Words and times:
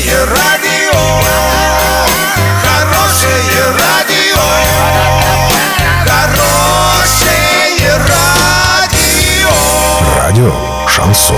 Хорошее 0.00 0.24
радио, 0.24 0.98
хорошее 2.62 3.64
радио, 3.78 4.40
хорошее 6.06 7.98
радио. 8.08 9.50
Радио 10.16 10.54
Шансон. 10.88 11.36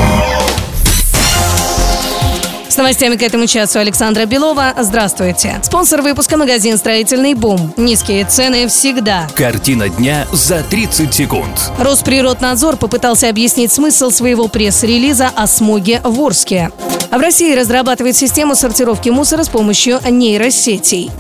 С 2.68 2.76
новостями 2.76 3.16
к 3.16 3.22
этому 3.22 3.46
часу 3.46 3.80
Александра 3.80 4.26
Белова. 4.26 4.74
Здравствуйте. 4.78 5.60
Спонсор 5.62 6.00
выпуска 6.00 6.36
магазин 6.36 6.78
«Строительный 6.78 7.34
бум». 7.34 7.74
Низкие 7.76 8.24
цены 8.24 8.68
всегда. 8.68 9.26
Картина 9.34 9.88
дня 9.88 10.26
за 10.32 10.62
30 10.62 11.12
секунд. 11.12 11.72
Росприроднадзор 11.78 12.76
попытался 12.76 13.28
объяснить 13.28 13.72
смысл 13.72 14.10
своего 14.10 14.46
пресс-релиза 14.46 15.32
о 15.34 15.48
смоге 15.48 16.00
в 16.04 16.20
Орске. 16.20 16.70
В 17.12 17.20
России 17.20 17.54
разрабатывает 17.54 18.16
систему 18.16 18.54
сортировки 18.54 19.10
мусора 19.10 19.42
с 19.42 19.48
помощью 19.50 20.00
нейросетей. 20.08 21.10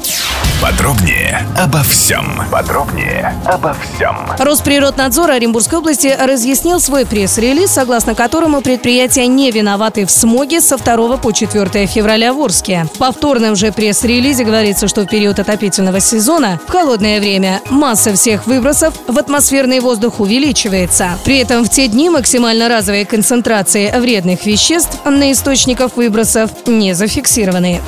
Подробнее 0.62 1.44
обо 1.58 1.82
всем. 1.82 2.40
Подробнее 2.52 3.34
обо 3.46 3.74
всем. 3.74 4.16
Росприроднадзор 4.38 5.32
Оренбургской 5.32 5.80
области 5.80 6.16
разъяснил 6.16 6.78
свой 6.78 7.04
пресс-релиз, 7.04 7.72
согласно 7.72 8.14
которому 8.14 8.62
предприятия 8.62 9.26
не 9.26 9.50
виноваты 9.50 10.06
в 10.06 10.10
смоге 10.12 10.60
со 10.60 10.76
2 10.76 11.16
по 11.16 11.32
4 11.32 11.86
февраля 11.86 12.32
в 12.32 12.40
Орске. 12.40 12.86
В 12.94 12.98
повторном 12.98 13.56
же 13.56 13.72
пресс-релизе 13.72 14.44
говорится, 14.44 14.86
что 14.86 15.00
в 15.02 15.06
период 15.06 15.40
отопительного 15.40 15.98
сезона, 15.98 16.60
в 16.64 16.70
холодное 16.70 17.18
время, 17.18 17.60
масса 17.68 18.14
всех 18.14 18.46
выбросов 18.46 18.94
в 19.08 19.18
атмосферный 19.18 19.80
воздух 19.80 20.20
увеличивается. 20.20 21.18
При 21.24 21.38
этом 21.38 21.64
в 21.64 21.70
те 21.70 21.88
дни 21.88 22.08
максимально 22.08 22.68
разовые 22.68 23.04
концентрации 23.04 23.90
вредных 23.98 24.46
веществ 24.46 25.04
на 25.04 25.32
источниках 25.32 25.96
выбросов 25.96 26.50
не 26.66 26.94
зафиксированы. 26.94 27.80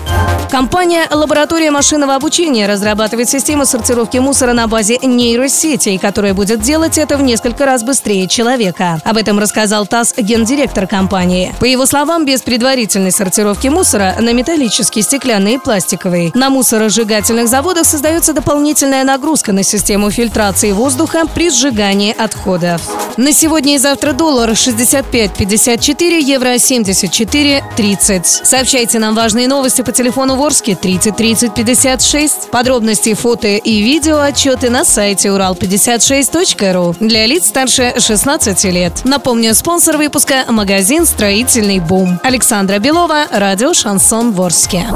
Компания 0.50 1.08
«Лаборатория 1.10 1.70
машинного 1.70 2.14
обучения» 2.14 2.63
разрабатывает 2.66 3.28
систему 3.28 3.66
сортировки 3.66 4.18
мусора 4.18 4.52
на 4.52 4.66
базе 4.66 4.98
нейросетей, 5.02 5.98
которая 5.98 6.34
будет 6.34 6.60
делать 6.60 6.98
это 6.98 7.16
в 7.16 7.22
несколько 7.22 7.66
раз 7.66 7.82
быстрее 7.82 8.28
человека. 8.28 9.00
Об 9.04 9.16
этом 9.16 9.38
рассказал 9.38 9.86
ТАСС 9.86 10.14
гендиректор 10.16 10.86
компании. 10.86 11.54
По 11.60 11.64
его 11.64 11.86
словам, 11.86 12.24
без 12.24 12.42
предварительной 12.42 13.12
сортировки 13.12 13.68
мусора 13.68 14.16
на 14.20 14.32
металлический, 14.32 15.02
стеклянный 15.02 15.54
и 15.54 15.58
пластиковый 15.58 16.32
на 16.34 16.50
мусоросжигательных 16.50 17.48
заводах 17.48 17.86
создается 17.86 18.32
дополнительная 18.32 19.04
нагрузка 19.04 19.52
на 19.52 19.62
систему 19.62 20.10
фильтрации 20.10 20.72
воздуха 20.72 21.24
при 21.34 21.50
сжигании 21.50 22.14
отходов. 22.16 23.03
На 23.16 23.32
сегодня 23.32 23.76
и 23.76 23.78
завтра 23.78 24.12
доллар 24.12 24.50
65.54, 24.50 26.20
евро 26.20 26.54
74.30. 26.54 28.44
Сообщайте 28.44 28.98
нам 28.98 29.14
важные 29.14 29.46
новости 29.46 29.82
по 29.82 29.92
телефону 29.92 30.34
Ворске 30.34 30.74
30 30.74 31.16
30 31.16 31.54
56. 31.54 32.50
Подробности, 32.50 33.14
фото 33.14 33.46
и 33.48 33.82
видео 33.82 34.18
отчеты 34.18 34.68
на 34.68 34.84
сайте 34.84 35.28
урал56.ру 35.28 36.96
для 36.98 37.26
лиц 37.26 37.46
старше 37.46 37.94
16 37.98 38.64
лет. 38.64 39.02
Напомню, 39.04 39.54
спонсор 39.54 39.96
выпуска– 39.96 40.44
магазин 40.48 41.06
«Строительный 41.06 41.78
бум». 41.78 42.18
Александра 42.24 42.80
Белова, 42.80 43.26
радио 43.30 43.74
«Шансон 43.74 44.32
Ворске». 44.32 44.88